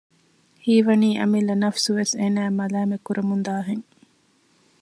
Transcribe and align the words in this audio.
ހީވަނީ 0.63 1.09
އަމިއްލަ 1.19 1.55
ނަފުސުވެސް 1.63 2.13
އޭނައަށް 2.19 2.57
މަލާމަތްކުރަމުންދާހެން 2.59 3.85